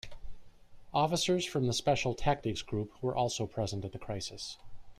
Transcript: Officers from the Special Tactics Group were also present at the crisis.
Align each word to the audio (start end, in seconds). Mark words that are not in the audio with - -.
Officers 0.95 1.45
from 1.45 1.67
the 1.67 1.73
Special 1.73 2.15
Tactics 2.15 2.63
Group 2.63 2.91
were 3.03 3.15
also 3.15 3.45
present 3.45 3.85
at 3.85 3.91
the 3.91 3.99
crisis. 3.99 4.57